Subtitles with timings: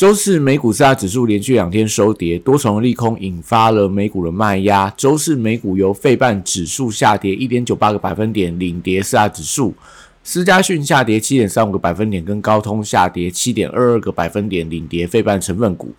[0.00, 4.90] 周四美股四大指数连续两天收跌，多重利空引发了美股的卖压。
[4.96, 9.74] 周四美股由费半指数下跌一点九八个百分点领跌四大指数，
[10.24, 15.92] 思嘉讯下跌七点三五个百分点，跟高通下跌七点二二个百分点领跌费半成分股。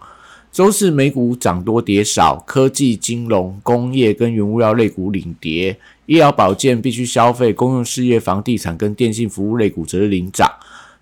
[0.52, 10.50] 周四美股涨多跌少，科技、金融、工业跟原物料类股领跌，医疗保健、必须消费、公用事业、房地产跟电信服务类股则是领涨。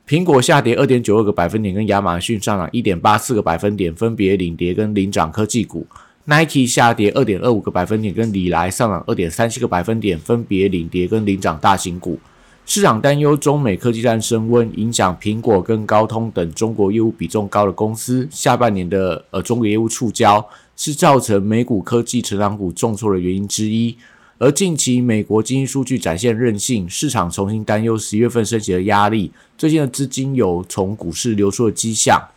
[0.10, 5.86] 苹果下跌二点九二个百分点，跟亚马逊上涨一点八四个百分点，分别领跌跟领涨科技股。
[6.26, 12.18] Nike 下跌二点二五个百分点，跟李来上涨二点三七个百分点，分别领跌跟领涨大型股。
[12.66, 20.44] 市场担忧中美科技战升温，影响苹果跟高通等中国业务比重高的公司下半年的呃中国业务触礁，
[20.76, 23.96] 是造成美股科技成长股重挫的原因之一。
[24.42, 32.30] 而近期美国经济数据展现韧性，市场重新担忧十月份升息的压力，最近的资金有从股市流出的迹象。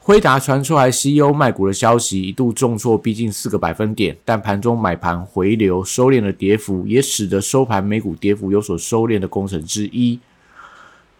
[0.00, 10.18] 辉达传出来 CEO 卖股的消息，一度重挫逼近四个百分点，但盘中买盘回流，收敛了跌幅，也使得收盘美股跌幅有所收敛的工程之一。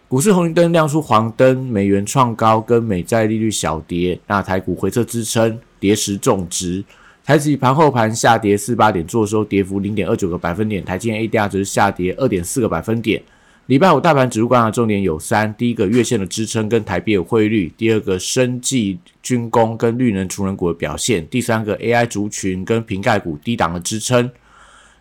[0.09, 6.83] 股市红绿灯亮出黄灯，美元创高，跟美债利率小跌，那台股回撤支撑，跌时种植。
[7.23, 13.21] 台指盘后盘下跌四八点，做收跌幅零点二九个百分点，台积电 ADR 则是下跌二点四个百分点。
[13.67, 24.29] 礼拜五大盘指数观察重点有三：第一个月线的支撑跟台币的汇率；第二个生技、军工跟绿能、储能股的表现；第三个 AI 族群跟瓶盖股低档的支撑。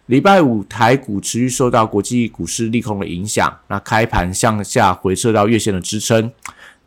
[0.07, 6.31] 礼拜五台股持续受到国际股市利空的影响，那开盘向下回撤到月线的支撑。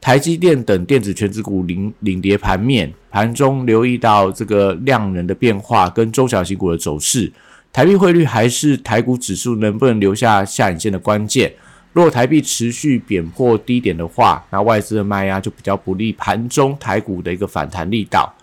[0.04, 7.32] 台积电等电子全指股领领跌盘面，盘中留意到这个量能的变化跟中小型股的走势。
[7.72, 11.50] 台币汇率还是台股指数能不能留下下影线的关键。
[11.94, 18.36] 如果台币持续贬破低点的话，那外资的卖压就比较不利盘中台股的一个反弹力道。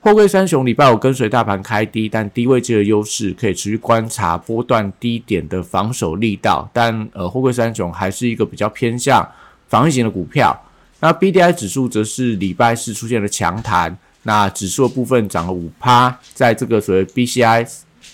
[0.00, 6.68] 货柜三雄礼拜五跟随大盘开低，但低位阶的优势可以持续观察波段低点的防守力道。
[6.74, 9.26] 但呃，货柜三雄还是一个比较偏向
[9.66, 10.62] 防御型的股票。
[11.00, 17.66] 那 B D I 指数则是礼拜四出现了强弹，那指数的部分涨了五趴，在这个所谓 B C I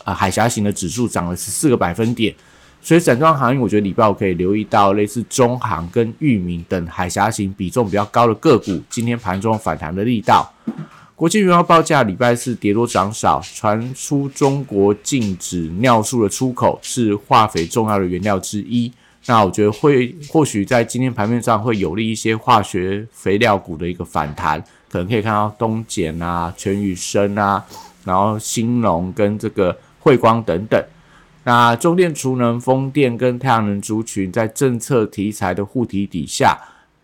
[0.05, 2.35] 啊海峡型的指数涨了十四个百分点。
[2.81, 10.49] 所以散装行业，我觉得礼拜五可以留意到类似中航跟裕民等海峡型比重比较高的个股，今天盘中反弹的力道。
[11.17, 18.93] 国际原油报价礼拜四跌多涨少，传出中国禁止尿素的出口是化肥重要的原料之一。
[19.28, 27.64] 那我觉得会或许在今天盘面上会有利一些化学肥料股的一个反弹，可能可以看到东碱啊、全宇生啊，
[28.04, 30.81] 然后兴隆跟这个汇光等等。
[31.42, 36.56] 那中电、储能、风电跟太阳能族群在政策题材的护体底下，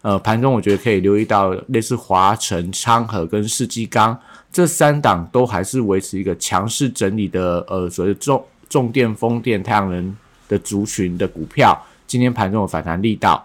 [0.02, 4.16] 呃，盘中我觉得可以留意到类似华晨、昌河跟世纪钢
[4.52, 10.16] 这三档都还是维持一个强势整理的，呃，所谓重重电、风电、太阳能
[10.48, 11.80] 的族群的股票，
[12.12, 13.42] 今天盘中的反弹力道。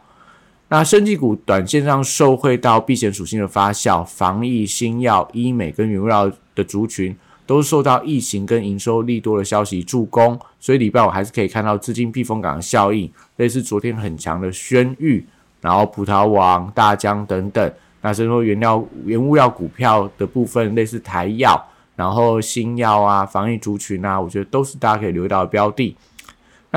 [0.67, 7.15] 那生技股短线上受惠到避险属性的发酵，防疫、新药、医美跟原料的族群。
[7.45, 15.25] 都受到疫情跟营收利多的消息助攻，所以礼拜五还是可以看到资金避风港的效应，类似昨天很强的轩玉，
[15.61, 17.73] 然后葡萄王、大疆等等。
[18.01, 21.57] 那所以说原料、原物料股票的部分，类似台药，
[21.95, 25.95] 然后新药啊、防疫族群啊，我觉得都是大家可以留意到的标的。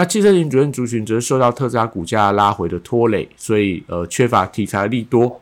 [0.01, 5.39] 那汽车型主任族群则是受到特斯拉股价拉回的拖累，所以呃缺乏题材利多。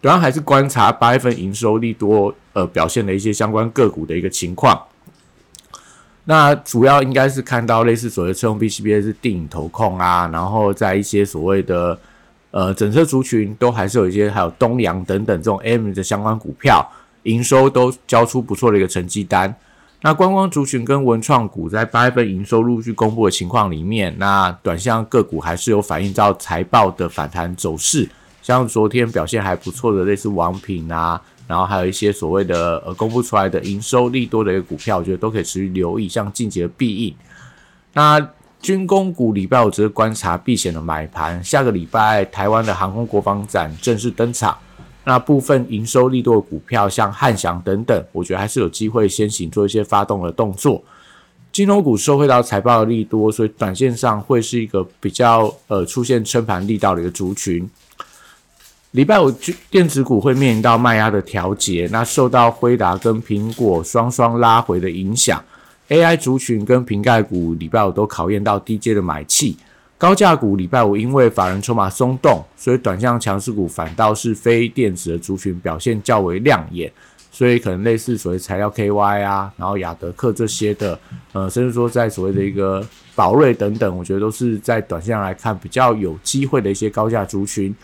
[0.00, 4.80] 主要还是观察八月份营收利多呃表现的一些相关个股的一个情况。
[6.22, 11.98] 那主要应该是看到类似所谓车用 PCBA 是定影投控啊，然后在一些所谓的
[12.52, 16.88] 呃整车族群都还是有一些，还有东阳等等这种 M 的相关股票
[17.24, 19.52] 营收都交出不错的一个成绩单。
[20.02, 28.08] 那观光族群跟文创股在八月份营收陆续公布的情况里面，那短线个股还是有反映到财报的反弹走势。
[28.40, 36.08] 像昨天表现还不错的类似王品啊，然后还有一些所谓的呃公布出来的营收利多的一个股票，我觉得都可以持续留意。
[36.08, 37.14] 像晋级的必应，
[37.92, 38.18] 那
[38.62, 41.44] 军工股礼拜五只是观察避险的买盘。
[41.44, 44.56] 下个礼拜台湾的航空国防展正式登场，
[45.10, 50.80] 那部分营收利多的股票，像汉翔等等，我觉得还是有机会先行做一些发动的动作。
[51.50, 57.68] 金融股收回到财报的利多，所以短线上会是一个比较呃出现撑盘力道的一个族群。
[58.92, 59.28] 礼拜五
[59.68, 65.42] 电子股会面临到卖压的调节，那受到辉达跟苹果双双拉回的影响
[65.88, 69.56] ，AI 族群跟瓶盖股礼拜五都考验到低阶的买气。
[70.00, 76.90] 高价股礼拜五因为法人筹码松动，所以短向强势股反倒是非电子的族群表现较为亮眼，
[77.30, 80.98] 所以可能类似所谓材料 KY 啊，然后亚德克这些的，
[81.34, 82.82] 呃，甚至说在所谓的一个
[83.14, 87.74] 宝瑞等等，我觉得都是在短线来看比较有机会的一些高价族群。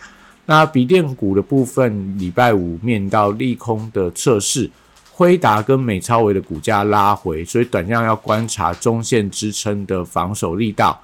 [0.47, 4.67] 那笔电股的部分，礼拜五面到利空的测试，
[5.11, 10.99] 辉达跟美超维的股价拉回，所以短向要观察中线支撑的防守力道。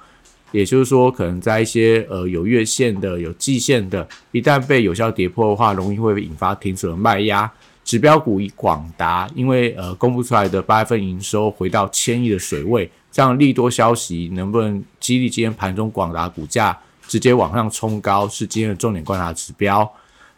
[0.54, 7.50] 也就是说，可能在一些呃有月线的、有季线的，一旦被有效跌破的话，容易会引发停损的卖压。
[7.82, 16.78] 指标股以广达，因为呃公布出来的八月份营收回到千亿的水位，这样利多消息能不能激励今天盘中广达股价
[17.08, 19.92] 直接往上冲高，是今天的重点观察指标。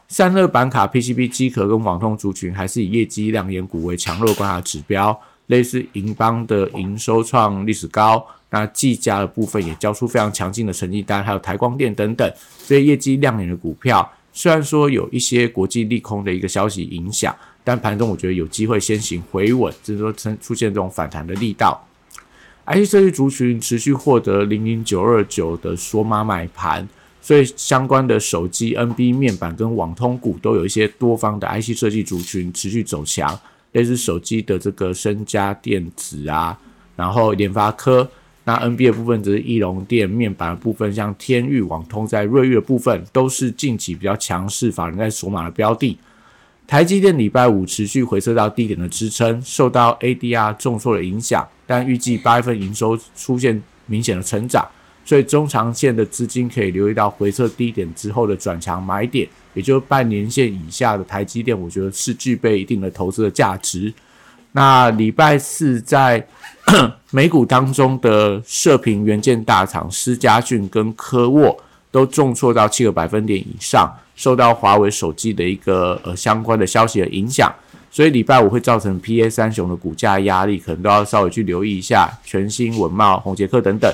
[0.09, 5.21] 散热板卡、PCB 机壳跟网通族群，还是以业绩亮眼股为强弱观察指标。
[5.49, 8.27] 类似银邦的营收创历史高。
[8.51, 12.33] 那技嘉的部分也交出非常强劲的成绩单，还有台光电等等
[12.67, 17.35] 这些业绩亮眼的股票，虽然说有一些国际利空的一个消息影响，
[17.65, 21.85] 但盘中我觉得有机会先行回稳，就是说出出现这种反弹的力道。
[22.67, 26.89] IC 设计族群持续获得零零九二九的索马买盘，
[27.21, 33.39] 所以相关的手机、NB 面板跟网通股都有一些多方的 IC 设计族群持续走强，
[33.73, 36.57] 类似手机的这个深家电子啊，
[36.95, 38.09] 然后联发科。
[38.49, 45.99] 那 NBA 部分则是翼龙电面板的部分，像天域、网通在瑞昱的部分，都是近期比较强势，法人在索马的标的。
[46.65, 54.65] 台积电礼拜五持续回撤到低点的支撑，受到 ADR 重挫的影响，但预计八月份营收出现明显的成长，
[55.05, 63.93] 所以中长线的资金可以留意到回撤低点之后的转强买点，也就是半年线以下的台积电，我觉得是具备一定的投资的价值。
[64.53, 66.27] 那礼拜四在
[67.13, 71.57] 美股当中的射频元件大厂思佳讯跟科沃
[71.93, 77.55] 都重挫到七个百分点以上，受到华为手机的一个呃相关的消息的影响，
[77.91, 83.93] 所以礼拜五会造成 P A 三雄的股价压力，可能都要稍微去留意一下全新文茂、宏杰克等等。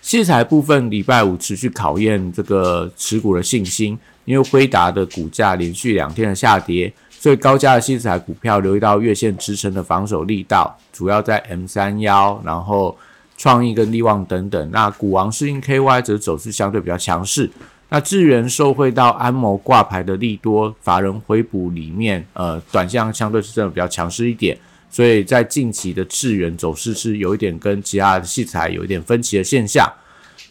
[0.00, 6.92] 器材部分礼拜五持续考验这个持股的信心，因为辉达的股价连续两天的下跌。
[7.26, 12.96] 最高价的器材股票留意到月线支撑的防守力道，主要在 M 三幺，然后
[13.36, 14.70] 创意跟利旺等等。
[14.70, 17.50] 那股王适应 KY 则走势相对比较强势。
[17.88, 24.56] 那智源受惠到安谋挂牌的利多，法人回补里面，呃，短向相对是真的比较强势一点。
[24.88, 29.92] 所以在近期的智源走势是有一点跟其他的器材有一点分歧的现象。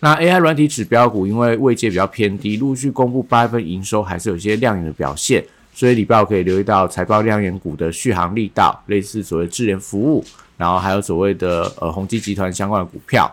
[0.01, 5.41] 那 AI 软体指标股因为位阶比较偏低，陆续公布八月份营收还是有些亮眼的表现。
[5.75, 10.23] 所以礼拜五可以留意到财报亮眼股的续航力道，类似所谓智联服务，
[10.55, 13.29] 然后还有所谓的呃宏基集团相关的股票。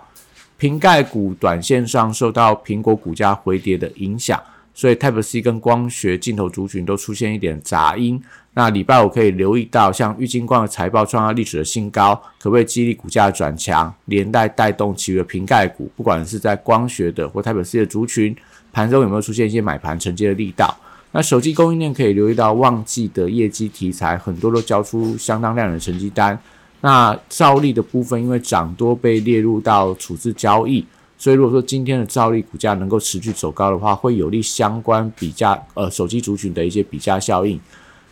[0.59, 4.43] 瓶盖股短线上受到苹果股价回跌的影响，
[4.75, 8.21] 所以 Type C 跟光学镜头族群都出现一点杂音。
[8.55, 18.37] 那礼拜五可以留意到像玉金光的财报创下历史的新高，可不可以激励股价转强，连带带动其余的瓶盖股，不管是在光学的或 Type C 的族群，
[18.73, 20.77] 盘中有没有出现一些买盘承接的力道？
[21.13, 26.39] 那手机供应链可以留意到旺季的业绩题材，很多都交出相当亮眼的成绩单。
[26.81, 30.85] 那兆利的部分，因为涨多被列入到处置交易，
[31.17, 37.61] 所以如果说今天的兆利股价能够持续走高的话，会有利相关比价呃手机族群的一些比价效应。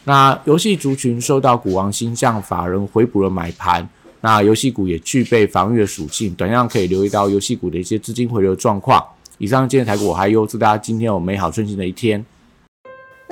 [0.04, 3.88] 那游戏族群受到股王星象法人回补了买盘，
[4.20, 9.02] 那游戏股也具备防御的属性，短样可以留意到游戏股的一些资金回流状况。
[9.38, 12.24] 以上今天台股我还优，祝大家今天有美好顺心的一天。